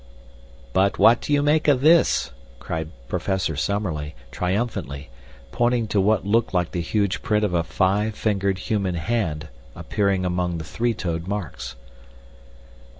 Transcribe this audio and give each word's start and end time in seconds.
"But 0.73 0.97
what 0.97 1.21
do 1.21 1.31
you 1.31 1.43
make 1.43 1.67
of 1.67 1.81
this?" 1.81 2.31
cried 2.57 2.89
Professor 3.07 3.55
Summerlee, 3.55 4.15
triumphantly, 4.31 5.11
pointing 5.51 5.87
to 5.89 6.01
what 6.01 6.25
looked 6.25 6.55
like 6.55 6.71
the 6.71 6.81
huge 6.81 7.21
print 7.21 7.45
of 7.45 7.53
a 7.53 7.61
five 7.61 8.15
fingered 8.15 8.57
human 8.57 8.95
hand 8.95 9.49
appearing 9.75 10.25
among 10.25 10.57
the 10.57 10.63
three 10.63 10.95
toed 10.95 11.27
marks. 11.27 11.75